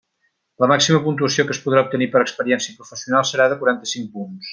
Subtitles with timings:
[0.63, 4.49] La màxima puntuació que es podrà obtenir per experiència professional serà de quaranta-cinc punts.